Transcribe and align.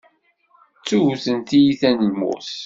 Ttewten 0.79 1.37
tiyita 1.47 1.89
n 1.91 2.05
lmut. 2.09 2.49